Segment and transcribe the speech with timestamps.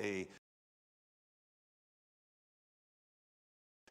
[0.00, 0.26] a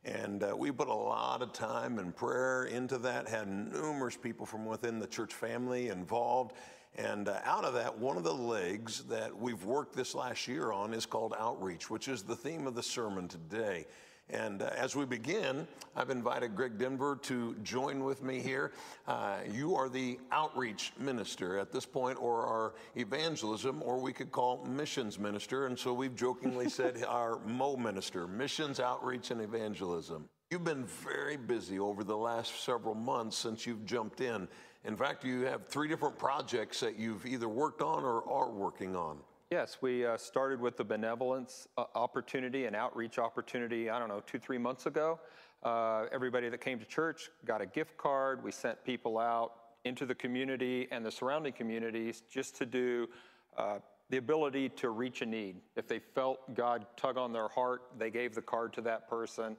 [0.03, 4.45] and uh, we put a lot of time and prayer into that had numerous people
[4.45, 6.53] from within the church family involved.
[6.95, 10.71] And uh, out of that one of the legs that we've worked this last year
[10.71, 13.85] on is called outreach which is the theme of the sermon today
[14.29, 18.71] and uh, as we begin, I've invited Greg Denver to join with me here.
[19.07, 24.31] Uh, you are the outreach minister at this point, or our evangelism, or we could
[24.31, 25.67] call missions minister.
[25.67, 30.27] And so we've jokingly said our Mo minister, missions, outreach, and evangelism.
[30.49, 34.47] You've been very busy over the last several months since you've jumped in.
[34.85, 38.95] In fact, you have three different projects that you've either worked on or are working
[38.95, 39.17] on.
[39.51, 44.23] Yes, we uh, started with the benevolence uh, opportunity and outreach opportunity, I don't know,
[44.25, 45.19] two, three months ago.
[45.61, 48.43] Uh, everybody that came to church got a gift card.
[48.43, 49.51] We sent people out
[49.83, 53.07] into the community and the surrounding communities just to do
[53.55, 53.77] uh,
[54.09, 55.57] the ability to reach a need.
[55.75, 59.57] If they felt God tug on their heart, they gave the card to that person.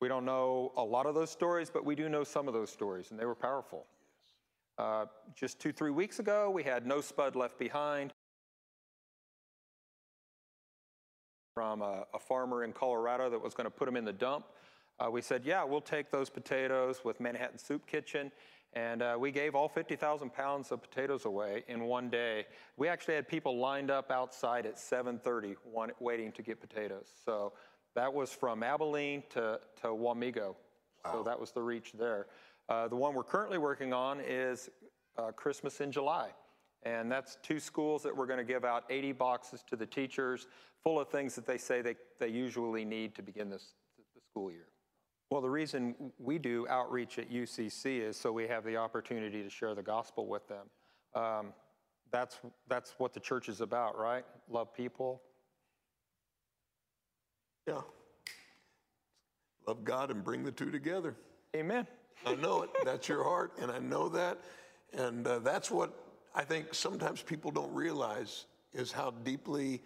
[0.00, 2.70] We don't know a lot of those stories, but we do know some of those
[2.70, 3.86] stories, and they were powerful.
[4.76, 5.06] Uh,
[5.36, 8.12] just two, three weeks ago, we had No Spud Left Behind.
[11.58, 14.46] From a, a farmer in Colorado that was going to put them in the dump.
[15.00, 18.30] Uh, we said, yeah, we'll take those potatoes with Manhattan Soup Kitchen.
[18.74, 22.46] And uh, we gave all 50,000 pounds of potatoes away in one day.
[22.76, 25.56] We actually had people lined up outside at 7.30
[25.98, 27.08] waiting to get potatoes.
[27.24, 27.54] So
[27.96, 30.54] that was from Abilene to, to Wamego.
[31.04, 31.12] Wow.
[31.12, 32.26] So that was the reach there.
[32.68, 34.70] Uh, the one we're currently working on is
[35.16, 36.30] uh, Christmas in July.
[36.84, 40.46] And that's two schools that we're going to give out 80 boxes to the teachers
[40.82, 43.74] full of things that they say they, they usually need to begin this
[44.14, 44.68] the school year.
[45.30, 49.50] Well, the reason we do outreach at UCC is so we have the opportunity to
[49.50, 50.66] share the gospel with them.
[51.14, 51.52] Um,
[52.10, 54.24] that's, that's what the church is about, right?
[54.48, 55.20] Love people.
[57.66, 57.80] Yeah.
[59.66, 61.14] Love God and bring the two together.
[61.54, 61.86] Amen.
[62.24, 62.70] I know it.
[62.84, 64.38] That's your heart, and I know that.
[64.94, 65.92] And uh, that's what
[66.38, 69.82] I think sometimes people don't realize is how deeply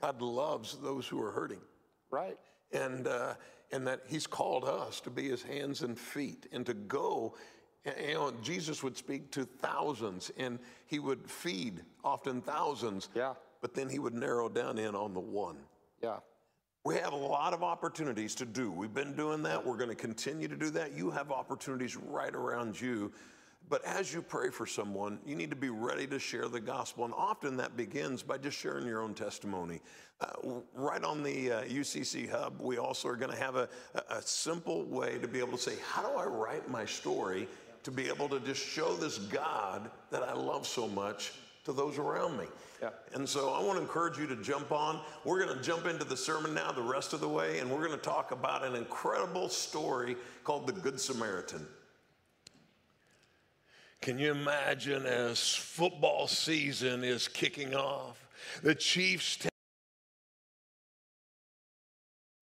[0.00, 1.60] God loves those who are hurting.
[2.10, 2.38] Right.
[2.72, 3.34] And, uh,
[3.70, 7.34] and that He's called us to be His hands and feet and to go.
[7.84, 13.10] You know, Jesus would speak to thousands and He would feed often thousands.
[13.14, 13.34] Yeah.
[13.60, 15.58] But then He would narrow down in on the one.
[16.02, 16.20] Yeah.
[16.84, 18.70] We have a lot of opportunities to do.
[18.72, 19.64] We've been doing that.
[19.64, 20.96] We're going to continue to do that.
[20.96, 23.12] You have opportunities right around you
[23.68, 27.04] but as you pray for someone, you need to be ready to share the gospel.
[27.04, 29.80] And often that begins by just sharing your own testimony.
[30.20, 33.68] Uh, right on the uh, UCC Hub, we also are going to have a,
[34.10, 37.48] a simple way to be able to say, How do I write my story
[37.82, 41.32] to be able to just show this God that I love so much
[41.64, 42.46] to those around me?
[42.80, 42.90] Yeah.
[43.14, 45.00] And so I want to encourage you to jump on.
[45.24, 47.84] We're going to jump into the sermon now, the rest of the way, and we're
[47.86, 51.66] going to talk about an incredible story called the Good Samaritan.
[54.02, 58.26] Can you imagine as football season is kicking off,
[58.60, 59.38] the Chiefs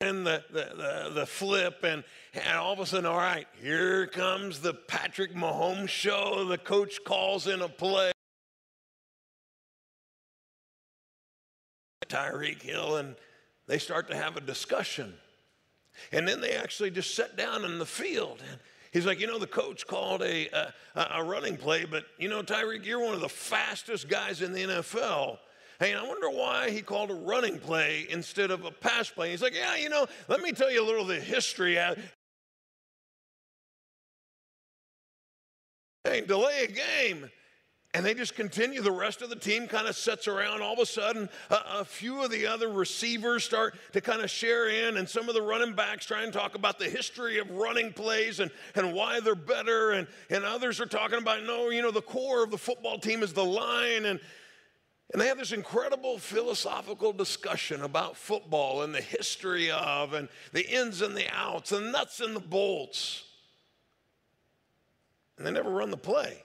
[0.00, 4.06] and the, the, the, the, flip, and, and all of a sudden, all right, here
[4.06, 6.46] comes the Patrick Mahomes show.
[6.46, 8.10] The coach calls in a play.
[12.08, 13.14] Tyreek Hill, and
[13.66, 15.12] they start to have a discussion.
[16.10, 18.42] And then they actually just sit down in the field.
[18.50, 18.58] And,
[18.92, 22.28] He's like, you know, the coach called a, uh, a, a running play, but you
[22.28, 25.38] know, Tyreek, you're one of the fastest guys in the NFL.
[25.78, 29.30] Hey, I wonder why he called a running play instead of a pass play.
[29.30, 31.78] He's like, yeah, you know, let me tell you a little of the history.
[36.04, 37.30] Hey, delay a game.
[37.92, 38.82] And they just continue.
[38.82, 40.62] The rest of the team kind of sits around.
[40.62, 44.30] All of a sudden, a, a, few of the other receivers start to kind of
[44.30, 47.50] share in, and some of the running backs try and talk about the history of
[47.50, 49.90] running plays and, and why they're better.
[49.90, 53.24] And, and others are talking about, no, you know, the core of the football team
[53.24, 54.04] is the line.
[54.04, 54.20] And,
[55.12, 60.64] and they have this incredible philosophical discussion about football and the history of, and the
[60.64, 63.24] ins and the outs, the nuts and the bolts.
[65.36, 66.44] And they never run the play.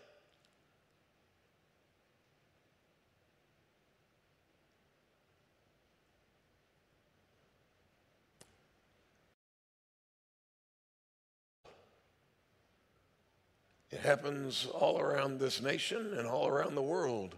[14.06, 17.36] Happens all around this nation and all around the world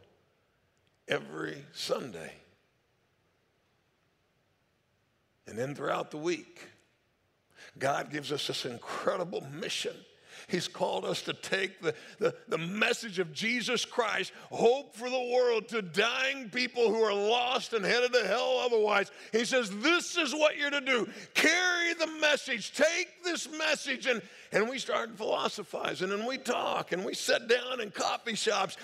[1.08, 2.34] every Sunday.
[5.48, 6.68] And then throughout the week,
[7.80, 9.96] God gives us this incredible mission
[10.48, 15.31] He's called us to take the, the, the, message of Jesus Christ, hope for the
[15.34, 19.12] world, to dying people who are lost and headed to hell otherwise.
[19.31, 21.07] He says, This is what you're to do.
[21.34, 24.06] Carry the message, take this message.
[24.06, 28.78] And, and we start philosophizing and we talk and we sit down in coffee shops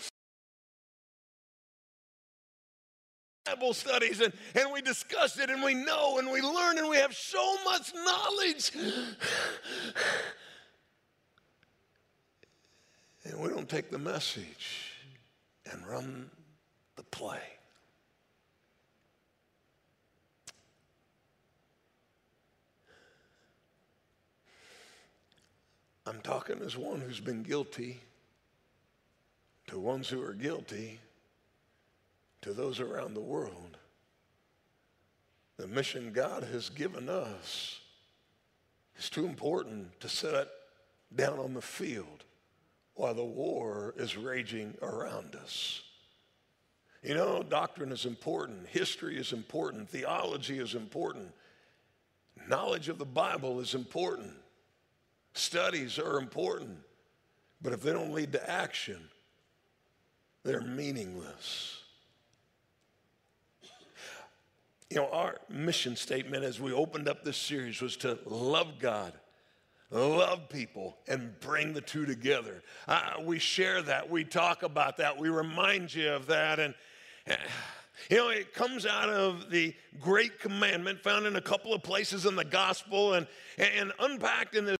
[3.45, 6.95] Bible studies and, and we discuss it and we know and we learn and we
[6.97, 8.71] have so much knowledge.
[13.25, 14.91] And we don't take the message
[15.71, 16.29] and run
[16.95, 17.39] the play.
[26.05, 28.01] I'm talking as one who's been guilty
[29.67, 30.99] to ones who are guilty
[32.41, 33.77] to those around the world.
[35.55, 37.79] The mission God has given us
[38.97, 40.49] is too important to sit
[41.15, 42.25] down on the field
[42.95, 45.81] while the war is raging around us.
[47.01, 51.33] You know, doctrine is important, history is important, theology is important,
[52.47, 54.31] knowledge of the Bible is important,
[55.33, 56.77] studies are important,
[57.61, 59.09] but if they don't lead to action,
[60.43, 61.79] they're meaningless.
[64.89, 69.13] You know, our mission statement as we opened up this series was to love God,
[69.99, 72.63] love people, and bring the two together.
[72.87, 76.59] Uh, we share that, we talk about that, we remind you of that.
[76.59, 76.73] And,
[78.09, 82.25] you know, it comes out of the great commandment found in a couple of places
[82.25, 84.77] in the gospel and, and unpacked in this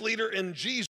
[0.00, 0.87] leader in Jesus.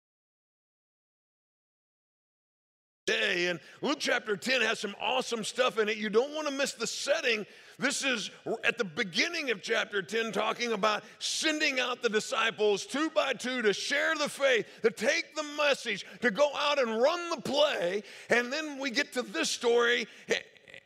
[3.37, 3.47] Day.
[3.47, 5.97] And Luke chapter 10 has some awesome stuff in it.
[5.97, 7.47] You don't want to miss the setting.
[7.79, 8.31] This is
[8.65, 13.63] at the beginning of chapter 10, talking about sending out the disciples two by two
[13.63, 18.03] to share the faith, to take the message, to go out and run the play.
[18.31, 20.07] And then we get to this story,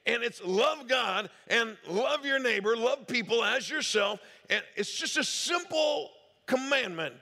[0.07, 4.21] and it's love God and love your neighbor, love people as yourself.
[4.49, 6.11] And it's just a simple
[6.47, 7.15] commandment.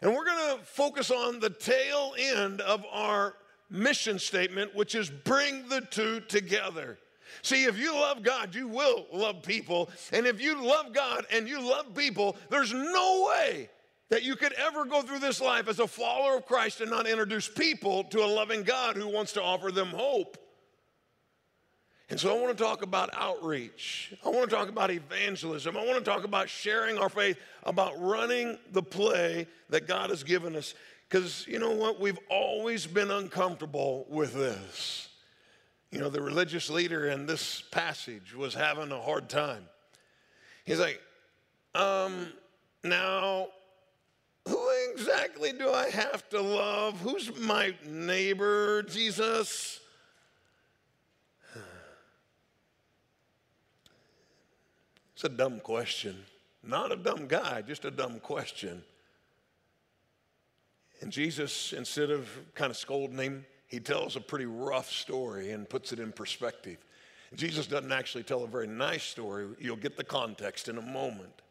[0.00, 3.34] And we're going to focus on the tail end of our
[3.70, 6.98] mission statement, which is bring the two together.
[7.42, 9.90] See, if you love God, you will love people.
[10.12, 13.68] And if you love God and you love people, there's no way
[14.08, 17.06] that you could ever go through this life as a follower of Christ and not
[17.06, 20.38] introduce people to a loving God who wants to offer them hope.
[22.08, 24.14] And so I want to talk about outreach.
[24.24, 25.76] I want to talk about evangelism.
[25.76, 30.22] I want to talk about sharing our faith, about running the play that God has
[30.22, 30.74] given us.
[31.08, 32.00] Because you know what?
[32.00, 35.08] We've always been uncomfortable with this.
[35.90, 39.64] You know, the religious leader in this passage was having a hard time.
[40.64, 41.00] He's like,
[41.74, 42.32] um,
[42.82, 43.48] now,
[44.48, 47.00] who exactly do I have to love?
[47.00, 49.80] Who's my neighbor, Jesus?
[55.14, 56.16] It's a dumb question.
[56.62, 58.82] Not a dumb guy, just a dumb question.
[61.06, 65.68] And Jesus, instead of kind of scolding him, he tells a pretty rough story and
[65.68, 66.78] puts it in perspective.
[67.36, 69.46] Jesus doesn't actually tell a very nice story.
[69.60, 71.42] You'll get the context in a moment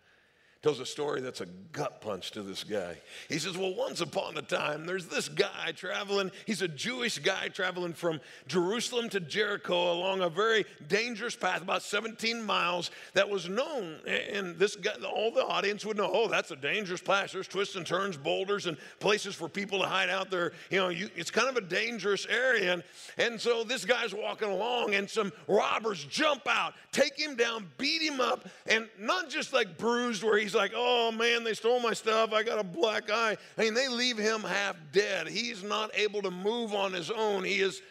[0.65, 2.97] tells a story that's a gut punch to this guy.
[3.29, 6.31] He says, Well, once upon a time, there's this guy traveling.
[6.47, 11.84] He's a Jewish guy traveling from Jerusalem to Jericho along a very dangerous path, about
[11.84, 14.00] 17 miles, that was known.
[14.07, 17.34] And this guy, all the audience would know, Oh, that's a dangerous path.
[17.34, 20.51] There's twists and turns, boulders, and places for people to hide out there.
[20.72, 22.74] You know, you, it's kind of a dangerous area.
[22.74, 22.84] And,
[23.19, 28.01] and so this guy's walking along, and some robbers jump out, take him down, beat
[28.01, 31.93] him up, and not just like bruised where he's like, oh man, they stole my
[31.93, 32.33] stuff.
[32.33, 33.38] I got a black eye.
[33.57, 35.27] I mean, they leave him half dead.
[35.27, 37.43] He's not able to move on his own.
[37.43, 37.81] He is,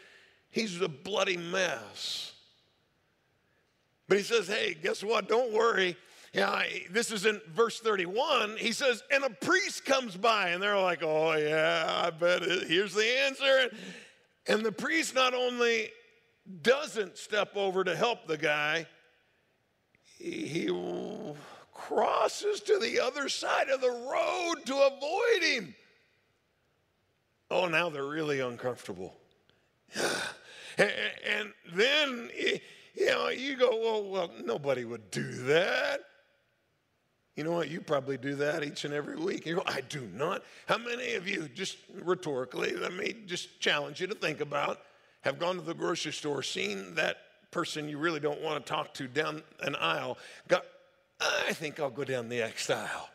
[0.50, 2.32] he's a bloody mess.
[4.08, 5.28] But he says, hey, guess what?
[5.28, 5.96] Don't worry.
[6.32, 8.56] Yeah, this is in verse 31.
[8.56, 12.66] He says, and a priest comes by, and they're like, oh, yeah, I bet it.
[12.66, 13.70] here's the answer.
[14.48, 15.90] And the priest not only
[16.62, 18.86] doesn't step over to help the guy,
[20.02, 20.70] he
[21.88, 25.74] crosses to the other side of the road to avoid him.
[27.50, 29.14] Oh, now they're really uncomfortable.
[30.78, 32.30] and then,
[32.94, 36.00] you know, you go, well, well, nobody would do that.
[37.36, 37.68] You know what?
[37.68, 39.44] You probably do that each and every week.
[39.44, 40.42] You go, I do not.
[40.66, 44.80] How many of you, just rhetorically, let me just challenge you to think about,
[45.22, 47.18] have gone to the grocery store, seen that
[47.50, 50.16] person you really don't want to talk to down an aisle,
[50.48, 50.64] got
[51.48, 53.08] I think I'll go down the X aisle.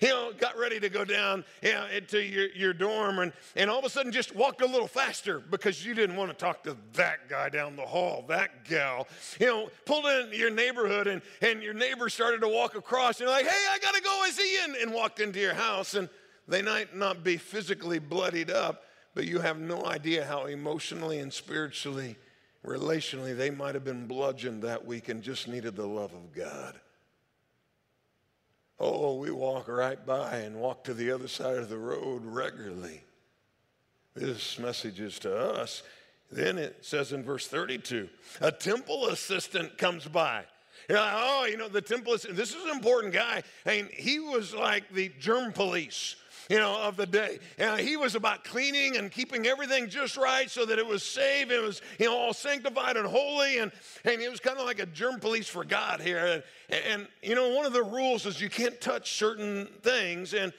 [0.00, 3.70] you know, got ready to go down you know, to your, your dorm and, and
[3.70, 6.62] all of a sudden just walked a little faster because you didn't want to talk
[6.64, 9.06] to that guy down the hall, that gal.
[9.38, 13.28] You know, pulled in your neighborhood and, and your neighbor started to walk across and
[13.28, 15.94] like, hey, I got to go, I see you, and walked into your house.
[15.94, 16.08] And
[16.46, 18.84] they might not be physically bloodied up,
[19.14, 22.16] but you have no idea how emotionally and spiritually,
[22.64, 26.80] relationally, they might have been bludgeoned that week and just needed the love of God.
[28.82, 33.02] Oh, we walk right by and walk to the other side of the road regularly.
[34.14, 35.82] This message is to us.
[36.32, 38.08] Then it says in verse 32
[38.40, 40.44] a temple assistant comes by.
[40.88, 43.42] Like, oh, you know, the temple assistant, this is an important guy.
[43.66, 46.16] And he was like the germ police
[46.50, 47.38] you know, of the day.
[47.58, 51.48] And he was about cleaning and keeping everything just right so that it was safe.
[51.48, 53.58] It was, you know, all sanctified and holy.
[53.58, 53.70] And,
[54.04, 56.42] and it was kind of like a germ police for God here.
[56.68, 60.34] And, and, you know, one of the rules is you can't touch certain things.
[60.34, 60.52] And,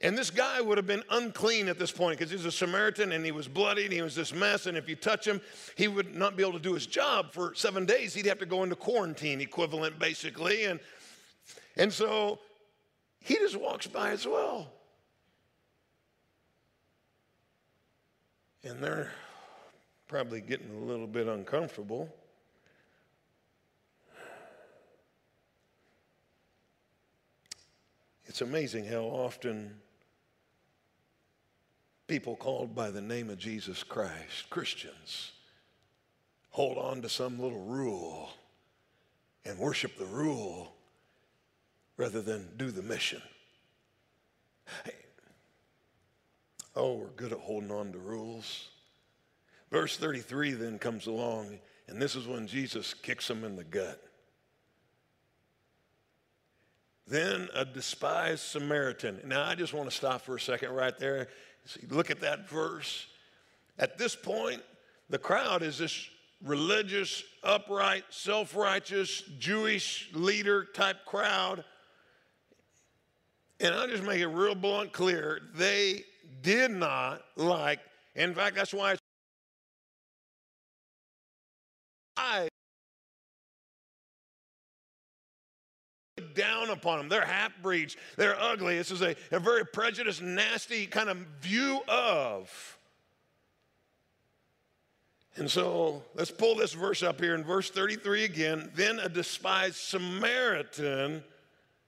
[0.00, 3.24] and this guy would have been unclean at this point because he's a Samaritan and
[3.24, 4.66] he was bloody and he was this mess.
[4.66, 5.40] And if you touch him,
[5.76, 8.14] he would not be able to do his job for seven days.
[8.14, 10.66] He'd have to go into quarantine equivalent, basically.
[10.66, 10.78] And,
[11.76, 12.38] and so
[13.18, 14.68] he just walks by as well.
[18.64, 19.10] And they're
[20.08, 22.08] probably getting a little bit uncomfortable.
[28.26, 29.74] It's amazing how often
[32.06, 35.32] people called by the name of Jesus Christ, Christians,
[36.50, 38.30] hold on to some little rule
[39.44, 40.72] and worship the rule
[41.96, 43.22] rather than do the mission.
[46.74, 48.68] Oh, we're good at holding on to rules.
[49.70, 54.02] Verse 33 then comes along, and this is when Jesus kicks him in the gut.
[57.06, 59.20] Then a despised Samaritan.
[59.26, 61.28] Now, I just want to stop for a second right there.
[61.66, 63.06] See, look at that verse.
[63.78, 64.62] At this point,
[65.10, 66.08] the crowd is this
[66.42, 71.64] religious, upright, self righteous, Jewish leader type crowd.
[73.60, 76.04] And I'll just make it real blunt clear they
[76.42, 77.80] did not like,
[78.14, 78.96] in fact, that's why
[82.16, 82.48] I
[86.34, 87.08] down upon them.
[87.08, 88.76] They're half breeds, they're ugly.
[88.76, 92.78] This is a, a very prejudiced, nasty kind of view of.
[95.36, 98.70] And so let's pull this verse up here in verse 33 again.
[98.74, 101.24] Then a despised Samaritan,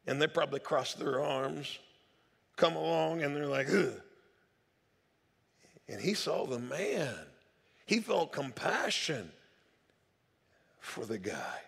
[0.06, 1.78] and they probably crossed their arms,
[2.56, 4.00] come along and they're like, Ugh
[5.88, 7.14] and he saw the man.
[7.86, 9.30] He felt compassion
[10.80, 11.60] for the guy.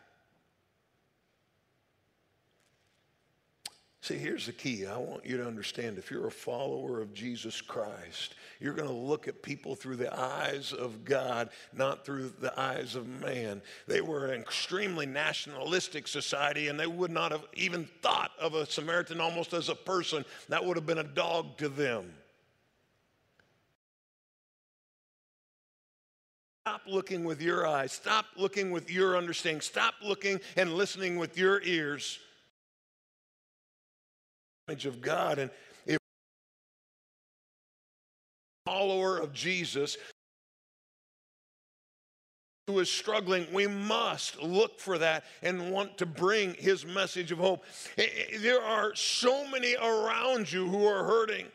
[4.06, 4.87] See, here's the key.
[4.87, 8.94] I want you to understand if you're a follower of Jesus Christ, you're going to
[8.94, 13.61] look at people through the eyes of God, not through the eyes of man.
[13.88, 18.64] They were an extremely nationalistic society, and they would not have even thought of a
[18.64, 20.25] Samaritan almost as a person.
[20.50, 22.12] That would have been a dog to them.
[26.66, 27.92] Stop looking with your eyes.
[27.92, 29.61] Stop looking with your understanding.
[29.61, 32.18] Stop looking and listening with your ears.
[34.66, 35.38] Image of God.
[35.38, 35.52] And
[35.87, 35.99] if
[38.64, 39.96] follower of Jesus
[42.66, 47.38] who is struggling, we must look for that and want to bring his message of
[47.38, 47.64] hope.
[48.40, 51.46] There are so many around you who are hurting.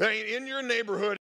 [0.00, 1.16] In your neighborhood,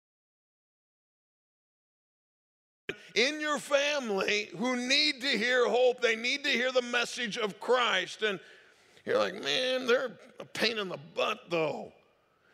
[3.16, 6.00] in your family who need to hear hope.
[6.00, 8.22] They need to hear the message of Christ.
[8.22, 8.38] And
[9.04, 11.92] you're like, man, they're a pain in the butt, though.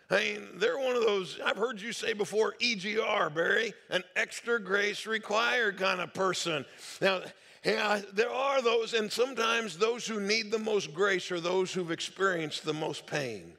[0.08, 4.60] I mean, they're one of those, I've heard you say before, EGR, Barry, an extra
[4.60, 6.66] grace required kind of person.
[7.00, 7.22] Now,
[7.64, 11.90] yeah, there are those, and sometimes those who need the most grace are those who've
[11.90, 13.54] experienced the most pain.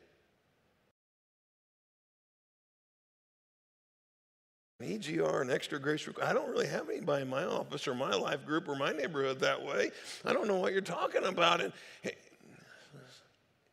[4.84, 6.08] EGR and extra grace.
[6.22, 9.40] I don't really have anybody in my office or my life group or my neighborhood
[9.40, 9.92] that way.
[10.25, 11.62] I don't know what you're talking about.
[11.62, 12.16] And hey,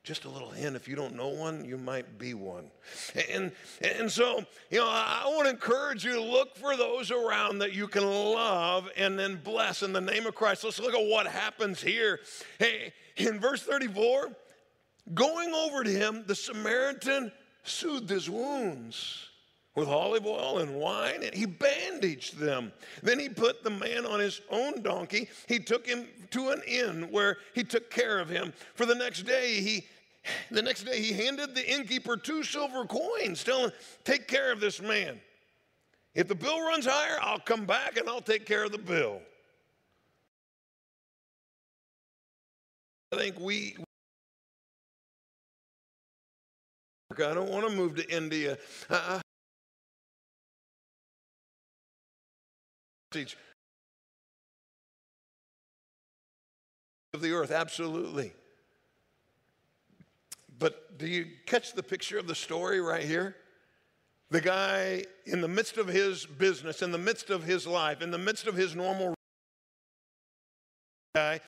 [0.02, 2.70] just a little hint if you don't know one, you might be one.
[3.30, 7.58] And, and so, you know, I want to encourage you to look for those around
[7.58, 10.64] that you can love and then bless in the name of Christ.
[10.64, 12.20] Let's look at what happens here.
[12.58, 14.30] Hey, in verse 34,
[15.14, 17.30] going over to him, the Samaritan
[17.62, 19.29] soothed his wounds
[19.74, 22.72] with olive oil and wine, and he bandaged them.
[23.02, 25.28] Then he put the man on his own donkey.
[25.46, 28.52] He took him to an inn where he took care of him.
[28.74, 29.86] For the next day, he
[30.50, 33.72] the next day he handed the innkeeper two silver coins, telling,
[34.04, 35.20] Take care of this man.
[36.14, 39.22] If the bill runs higher, I'll come back and I'll take care of the bill.
[43.12, 43.76] I think we.
[47.12, 48.56] I don't want to move to India.
[48.88, 49.20] Uh,
[53.12, 53.18] Uh,
[57.12, 58.32] of the earth, absolutely.
[60.58, 63.34] But do you catch the picture of the story right here?
[64.30, 68.12] The guy, in the midst of his business, in the midst of his life, in
[68.12, 69.14] the midst of his normal
[71.16, 71.40] guy,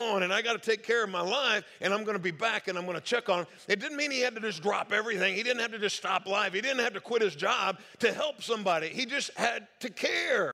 [0.00, 2.30] on and I got to take care of my life and I'm going to be
[2.30, 3.46] back and I'm going to check on him.
[3.68, 5.34] It didn't mean he had to just drop everything.
[5.34, 6.52] He didn't have to just stop life.
[6.52, 8.88] He didn't have to quit his job to help somebody.
[8.88, 10.52] He just had to care.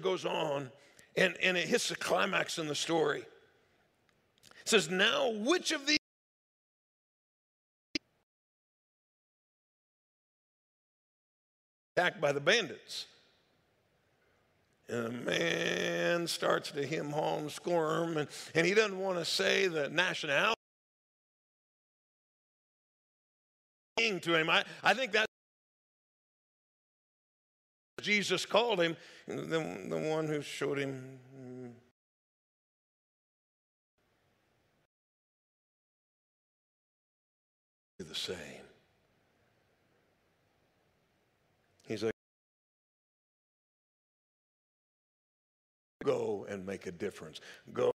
[0.00, 0.70] Goes on
[1.16, 3.20] and, and it hits the climax in the story.
[4.60, 5.98] It says, Now, which of these
[11.96, 13.06] attacked by the bandits?
[14.90, 19.68] And the man starts to him home, squirm, and, and he doesn't want to say
[19.68, 20.56] the nationality
[23.98, 24.50] to him.
[24.50, 25.26] I, I think that's
[28.00, 31.18] Jesus called him, the, the one who showed him.
[31.38, 31.70] Mm,
[37.98, 38.36] the same.
[41.86, 42.12] He's like,
[46.04, 47.40] go and make a difference.
[47.72, 47.92] Go.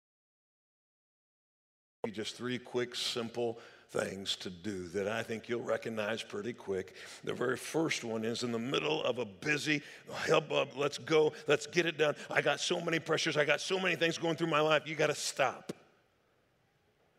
[2.13, 3.59] Just three quick, simple
[3.89, 6.95] things to do that I think you'll recognize pretty quick.
[7.23, 9.83] The very first one is in the middle of a busy,
[10.27, 12.15] help uh, let's go, let's get it done.
[12.31, 14.97] I got so many pressures, I got so many things going through my life, you
[14.97, 15.73] got to stop.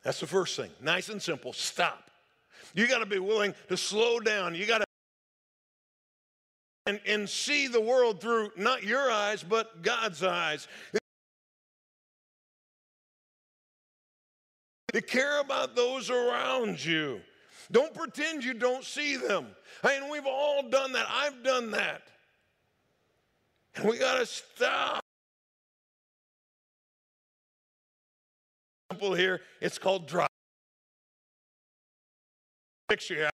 [0.03, 0.69] That's the first thing.
[0.81, 1.51] Nice and simple.
[1.51, 2.11] Stop.
[2.75, 4.53] You got to be willing to slow down.
[4.53, 4.84] You got to
[6.85, 10.67] and, and see the world through not your eyes, but God's eyes.
[14.95, 17.19] to care about those around you.
[17.69, 19.47] Don't pretend you don't see them.
[19.83, 21.05] I mean, we've all done that.
[21.09, 22.03] I've done that.
[23.75, 25.01] And we got to stop.
[28.89, 30.31] Simple here, it's called drop.
[32.87, 33.29] Picture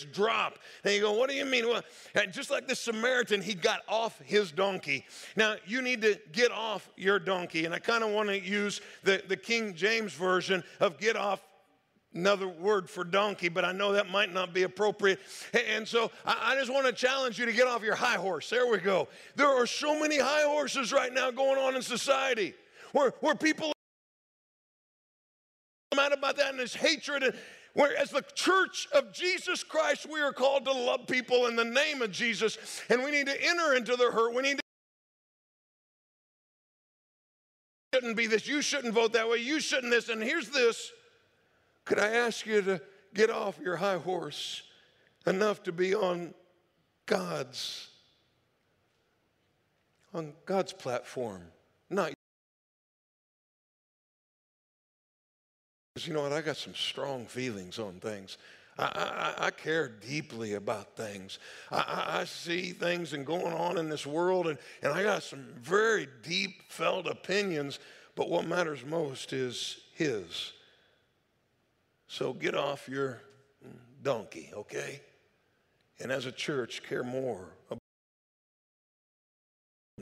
[0.00, 0.58] drop.
[0.84, 1.68] And you go, what do you mean?
[1.68, 1.82] Well,
[2.30, 5.04] just like the Samaritan, he got off his donkey.
[5.36, 7.64] Now, you need to get off your donkey.
[7.64, 11.42] And I kind of want to use the, the King James version of get off
[12.14, 15.18] another word for donkey, but I know that might not be appropriate.
[15.68, 18.48] And so I just want to challenge you to get off your high horse.
[18.50, 19.08] There we go.
[19.34, 22.54] There are so many high horses right now going on in society
[22.92, 23.72] where, where people
[25.94, 27.34] mad about that and there's hatred and
[27.74, 32.02] Whereas the church of Jesus Christ, we are called to love people in the name
[32.02, 32.56] of Jesus,
[32.88, 34.34] and we need to enter into their hurt.
[34.34, 34.64] We need to
[37.94, 38.48] shouldn't be this.
[38.48, 39.38] You shouldn't vote that way.
[39.38, 40.08] You shouldn't this.
[40.08, 40.90] And here's this.
[41.84, 42.80] Could I ask you to
[43.14, 44.62] get off your high horse
[45.26, 46.34] enough to be on
[47.06, 47.88] God's
[50.12, 51.42] on God's platform,
[55.94, 56.32] Because you know what?
[56.32, 58.36] I got some strong feelings on things.
[58.76, 61.38] I, I, I care deeply about things.
[61.70, 65.46] I, I, see things and going on in this world, and, and I got some
[65.62, 67.78] very deep felt opinions,
[68.16, 70.52] but what matters most is His.
[72.08, 73.20] So get off your
[74.02, 75.00] donkey, okay?
[76.00, 77.78] And as a church, care more about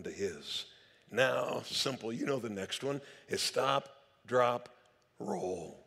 [0.04, 0.64] to His.
[1.10, 3.90] Now, simple, you know the next one is stop,
[4.26, 4.70] drop,
[5.18, 5.81] roll.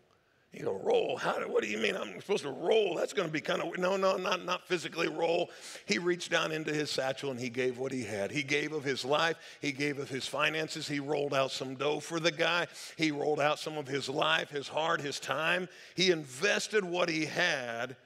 [0.55, 1.17] You go, roll?
[1.17, 2.95] How do, what do you mean I'm supposed to roll?
[2.95, 5.49] That's going to be kind of, no, no, not, not physically roll.
[5.85, 8.31] He reached down into his satchel and he gave what he had.
[8.31, 9.35] He gave of his life.
[9.59, 10.87] He gave of his finances.
[10.87, 12.67] He rolled out some dough for the guy.
[12.95, 15.67] He rolled out some of his life, his heart, his time.
[15.93, 17.97] He invested what he had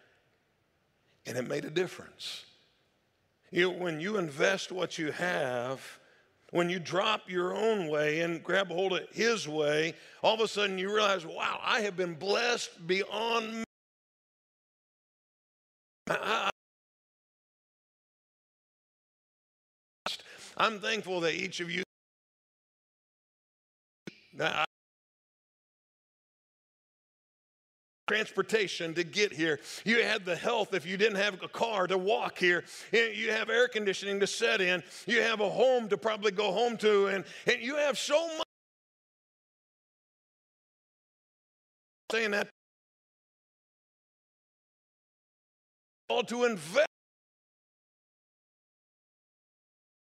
[1.30, 2.46] and it made a difference.
[3.52, 5.99] You when you invest what you have,
[6.52, 10.48] when you drop your own way and grab hold of His way, all of a
[10.48, 13.64] sudden you realize, wow, I have been blessed beyond.
[16.08, 16.50] I,
[20.58, 21.84] I'm thankful that each of you.
[28.10, 29.60] Transportation to get here.
[29.86, 32.64] You had the health if you didn't have a car to walk here.
[32.92, 34.84] You have air conditioning to set in.
[35.06, 37.08] You have a home to probably go home to.
[37.08, 38.44] And, and you have so much.
[42.12, 42.50] Saying that
[46.10, 46.88] all to invest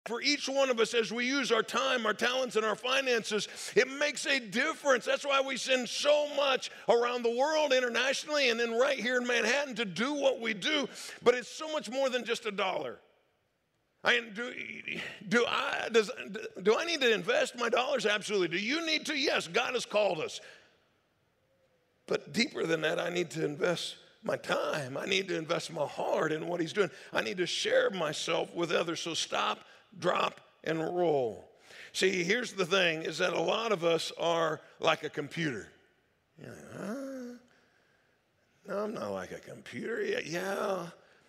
[0.06, 3.48] for each one of us as we use our time, our talents, and our finances.
[3.76, 5.04] It makes a difference.
[5.04, 9.26] That's why we send so much around the world internationally and then right here in
[9.26, 10.88] Manhattan to do what we do.
[11.24, 13.00] But it's so much more than just a dollar.
[14.04, 14.54] I do,
[15.28, 16.12] do I does,
[16.62, 18.06] do I need to invest my dollars?
[18.06, 18.60] Absolutely.
[18.60, 19.18] Do you need to?
[19.18, 20.40] Yes, God has called us.
[22.06, 24.96] But deeper than that, I need to invest my time.
[24.96, 26.92] I need to invest my heart in what He's doing.
[27.12, 29.00] I need to share myself with others.
[29.00, 29.60] So stop
[30.00, 31.50] drop, and roll.
[31.94, 35.70] See, here's the thing is that a lot of us are like a computer.
[36.40, 36.86] Like, huh?
[38.68, 40.02] No, I'm not like a computer.
[40.02, 40.88] Yeah.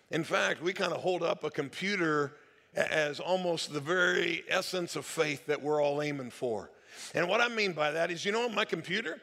[0.09, 2.33] In fact, we kind of hold up a computer
[2.75, 6.69] as almost the very essence of faith that we're all aiming for.
[7.13, 9.19] And what I mean by that is, you know, my computer,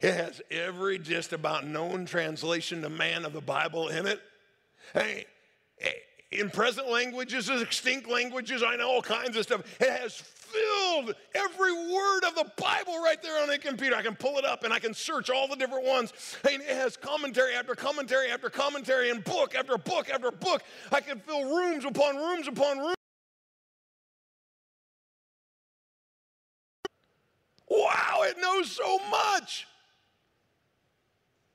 [0.00, 4.20] it has every just about known translation to man of the Bible in it.
[4.92, 5.26] Hey,
[5.78, 9.62] hey, in present languages, extinct languages, I know all kinds of stuff.
[9.80, 13.96] It has filled every word of the Bible right there on the computer.
[13.96, 16.12] I can pull it up and I can search all the different ones.
[16.50, 20.62] And it has commentary after commentary after commentary and book after book after book.
[20.90, 22.94] I can fill rooms upon rooms upon rooms.
[27.68, 29.66] Wow, it knows so much.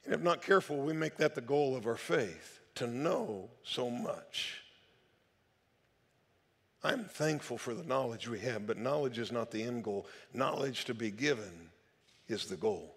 [0.06, 3.90] And if not careful, we make that the goal of our faith to know so
[3.90, 4.62] much.
[6.84, 10.08] I'm thankful for the knowledge we have, but knowledge is not the end goal.
[10.34, 11.70] Knowledge to be given
[12.28, 12.96] is the goal.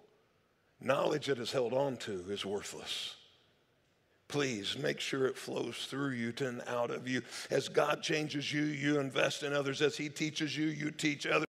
[0.81, 3.17] Knowledge that is held on to is worthless.
[4.29, 7.23] Please make sure it flows through you and out of you.
[7.51, 9.83] As God changes you, you invest in others.
[9.83, 11.47] As He teaches you, you teach others.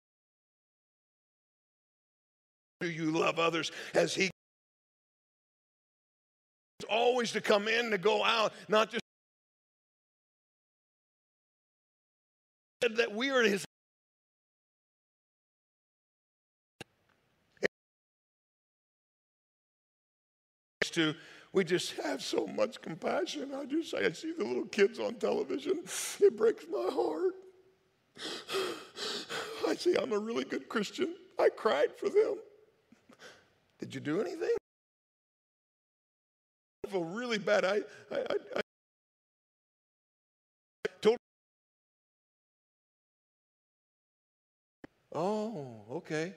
[2.80, 4.30] Do you love others as He
[6.88, 9.02] always to come in to go out, not just
[12.80, 13.64] that we are his
[20.92, 21.14] to
[21.52, 23.52] we just have so much compassion.
[23.54, 25.82] I just say, I see the little kids on television.
[26.20, 27.34] It breaks my heart.
[29.66, 31.14] I say I'm a really good Christian.
[31.38, 32.36] I cried for them.
[33.78, 34.56] Did you do anything?
[36.88, 37.66] I feel really bad.
[37.66, 38.24] I, I,
[38.56, 38.60] I,
[45.14, 46.32] Oh, okay.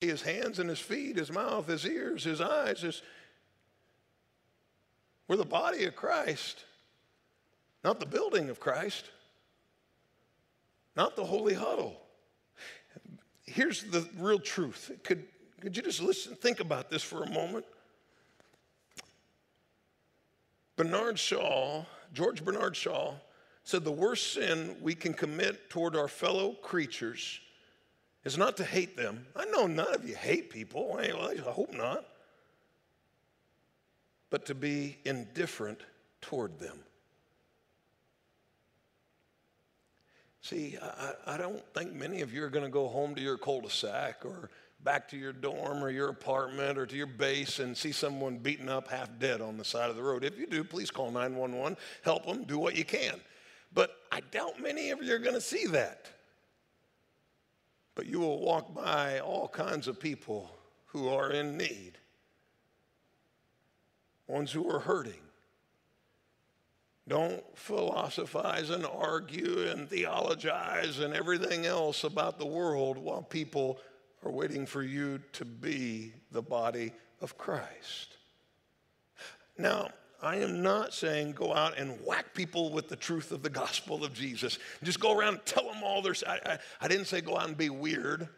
[0.00, 3.00] His hands and his feet, his mouth, his ears, his eyes, his.
[5.28, 6.64] We're the body of Christ,
[7.84, 9.08] not the building of Christ,
[10.96, 12.00] not the holy huddle.
[13.46, 14.90] Here's the real truth.
[14.92, 15.24] It could,
[15.64, 17.64] could you just listen, think about this for a moment?
[20.76, 23.14] Bernard Shaw, George Bernard Shaw,
[23.62, 27.40] said the worst sin we can commit toward our fellow creatures
[28.24, 29.26] is not to hate them.
[29.34, 30.98] I know none of you hate people.
[31.00, 32.04] I hope not.
[34.28, 35.80] But to be indifferent
[36.20, 36.78] toward them.
[40.42, 43.38] See, I, I don't think many of you are going to go home to your
[43.38, 44.50] cul de sac or
[44.84, 48.68] back to your dorm or your apartment or to your base and see someone beaten
[48.68, 50.22] up half dead on the side of the road.
[50.22, 53.18] If you do, please call 911, help them, do what you can.
[53.72, 56.10] But I doubt many of you are going to see that.
[57.94, 60.50] But you will walk by all kinds of people
[60.86, 61.92] who are in need,
[64.26, 65.14] ones who are hurting.
[67.06, 73.78] Don't philosophize and argue and theologize and everything else about the world while people
[74.24, 78.16] are waiting for you to be the body of Christ.
[79.58, 79.90] Now,
[80.22, 84.04] I am not saying go out and whack people with the truth of the gospel
[84.04, 84.58] of Jesus.
[84.82, 86.14] Just go around and tell them all their.
[86.26, 88.28] I, I, I didn't say go out and be weird.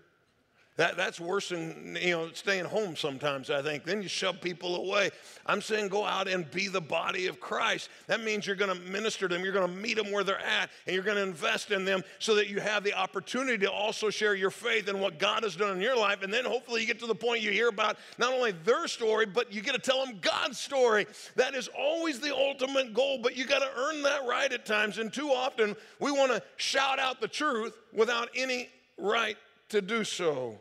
[0.77, 3.85] That, that's worse than you know staying home sometimes, I think.
[3.85, 5.11] Then you shove people away.
[5.47, 7.89] I'm saying go out and be the body of Christ.
[8.09, 10.39] That means you're going to minister to them, you're going to meet them where they're
[10.39, 13.73] at, and you're going to invest in them so that you have the opportunity to
[13.73, 16.23] also share your faith and what God has done in your life.
[16.23, 19.25] And then hopefully you get to the point you hear about not only their story,
[19.25, 21.07] but you get to tell them God's story.
[21.37, 24.99] That is always the ultimate goal, but you got to earn that right at times.
[24.99, 29.39] And too often we want to shout out the truth without any right
[29.71, 30.59] to do so.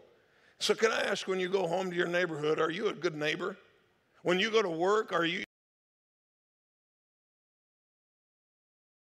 [0.60, 3.15] So, can I ask when you go home to your neighborhood, are you a good
[3.15, 3.58] neighbor?
[4.24, 5.44] When you go to work, are you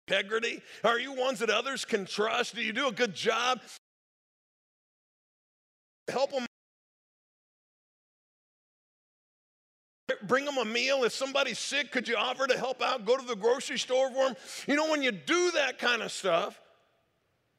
[0.06, 0.62] integrity?
[0.84, 2.54] Are you ones that others can trust?
[2.54, 3.60] Do you do a good job?
[6.08, 6.46] Help them.
[10.22, 11.04] Bring them a meal.
[11.04, 13.04] If somebody's sick, could you offer to help out?
[13.04, 14.36] Go to the grocery store for them.
[14.66, 16.58] You know, when you do that kind of stuff,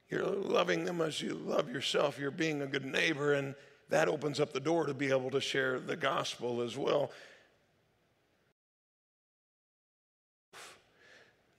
[0.09, 2.17] you're loving them as you love yourself.
[2.17, 3.53] You're being a good neighbor, and
[3.89, 7.11] that opens up the door to be able to share the gospel as well.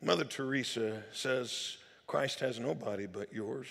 [0.02, 3.68] Mother Teresa says, Christ has no body but yours.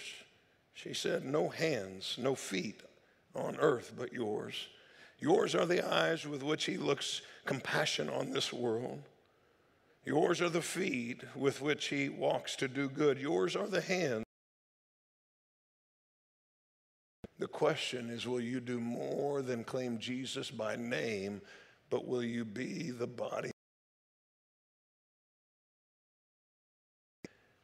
[0.74, 2.82] She said, No hands, no feet
[3.36, 4.67] on earth but yours.
[5.19, 9.02] Yours are the eyes with which he looks compassion on this world.
[10.06, 13.19] Yours are the feet with which he walks to do good.
[13.19, 14.24] Yours are the hands.
[17.39, 21.41] The question is will you do more than claim Jesus by name,
[21.89, 23.52] but will you be the body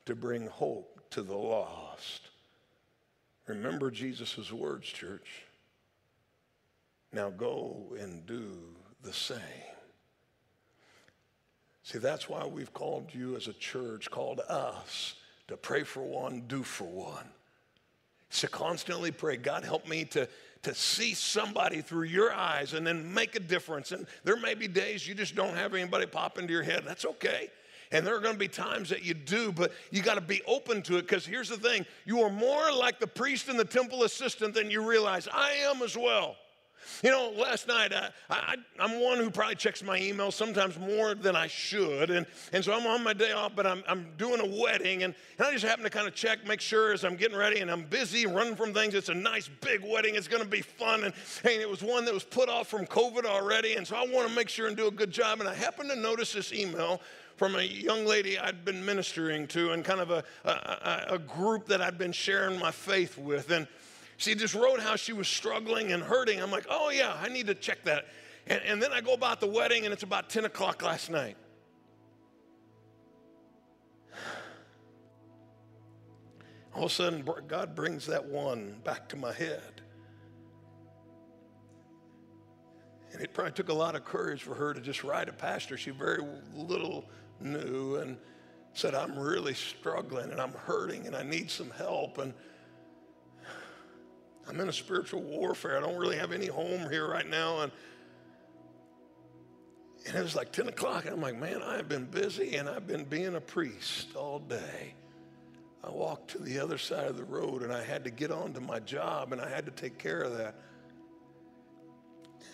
[0.05, 2.29] to bring hope to the lost?
[3.47, 5.43] Remember Jesus' words, church.
[7.11, 8.57] Now go and do
[9.03, 9.39] the same.
[11.83, 15.15] See, that's why we've called you as a church, called us
[15.49, 17.27] to pray for one, do for one
[18.41, 20.27] to constantly pray, God, help me to,
[20.63, 23.91] to see somebody through your eyes and then make a difference.
[23.91, 26.83] And there may be days you just don't have anybody pop into your head.
[26.85, 27.49] That's okay.
[27.91, 30.41] And there are going to be times that you do, but you got to be
[30.47, 33.65] open to it because here's the thing you are more like the priest and the
[33.65, 35.27] temple assistant than you realize.
[35.31, 36.35] I am as well.
[37.03, 40.77] You know, last night, uh, I, I, am one who probably checks my email sometimes
[40.79, 42.09] more than I should.
[42.09, 45.03] And, and so I'm on my day off, but I'm, I'm doing a wedding.
[45.03, 47.59] And, and I just happen to kind of check, make sure as I'm getting ready
[47.59, 48.93] and I'm busy running from things.
[48.93, 50.15] It's a nice big wedding.
[50.15, 51.03] It's going to be fun.
[51.03, 53.75] And, and it was one that was put off from COVID already.
[53.75, 55.39] And so I want to make sure and do a good job.
[55.39, 57.01] And I happen to notice this email
[57.35, 61.67] from a young lady I'd been ministering to and kind of a, a, a group
[61.67, 63.51] that I'd been sharing my faith with.
[63.51, 63.67] And
[64.17, 66.41] she just wrote how she was struggling and hurting.
[66.41, 68.05] I'm like, oh, yeah, I need to check that.
[68.47, 71.37] And, and then I go about the wedding, and it's about 10 o'clock last night.
[76.73, 79.81] All of a sudden, God brings that one back to my head.
[83.13, 85.77] And it probably took a lot of courage for her to just write a pastor
[85.77, 86.21] she very
[86.53, 87.05] little
[87.39, 88.17] knew and
[88.73, 92.17] said, I'm really struggling and I'm hurting and I need some help.
[92.17, 92.33] And
[94.47, 95.77] I'm in a spiritual warfare.
[95.77, 97.61] I don't really have any home here right now.
[97.61, 97.71] And,
[100.05, 101.05] and it was like 10 o'clock.
[101.05, 104.39] And I'm like, man, I have been busy and I've been being a priest all
[104.39, 104.93] day.
[105.83, 108.53] I walked to the other side of the road and I had to get on
[108.53, 110.55] to my job and I had to take care of that.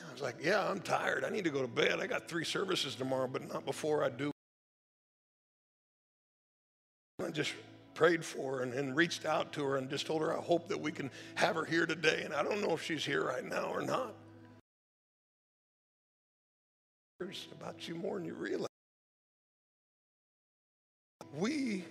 [0.08, 1.24] I was like, yeah, I'm tired.
[1.24, 2.00] I need to go to bed.
[2.02, 4.32] I got three services tomorrow, but not before I do.
[7.26, 7.54] I just
[7.94, 10.80] prayed for and, and reached out to her and just told her I hope that
[10.80, 12.22] we can have her here today.
[12.24, 14.14] And I don't know if she's here right now or not.
[17.52, 18.68] About you more than you realize.
[21.38, 21.86] We,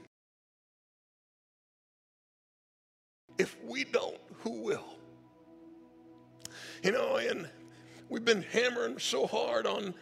[3.38, 4.98] if we don't, who will?
[6.82, 7.48] You know, and
[8.10, 9.94] we've been hammering so hard on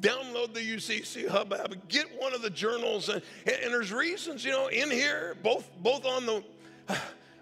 [0.00, 4.50] download the UCC Hub app, get one of the journals, and, and there's reasons, you
[4.50, 6.44] know, in here, both both on the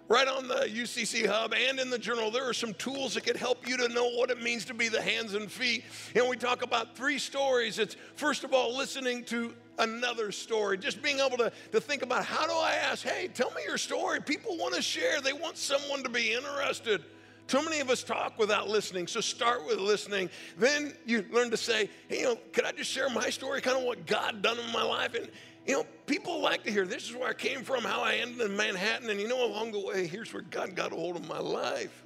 [0.07, 3.35] right on the UCC Hub and in the journal, there are some tools that can
[3.35, 5.83] help you to know what it means to be the hands and feet.
[6.15, 7.79] And we talk about three stories.
[7.79, 12.23] It's first of all listening to another story, just being able to, to think about
[12.23, 14.21] how do I ask, hey, tell me your story.
[14.21, 17.03] People want to share, they want someone to be interested.
[17.47, 19.07] Too many of us talk without listening.
[19.07, 20.29] So start with listening.
[20.57, 23.77] Then you learn to say, hey, you know, could I just share my story, kind
[23.77, 25.13] of what God done in my life?
[25.13, 25.29] And,
[25.67, 28.41] you know, people like to hear this is where I came from, how I ended
[28.41, 29.09] in Manhattan.
[29.09, 32.03] And, you know, along the way, here's where God got a hold of my life.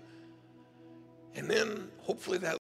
[1.35, 2.57] And then hopefully that